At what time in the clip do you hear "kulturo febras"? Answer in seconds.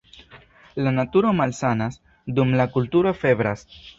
2.79-3.67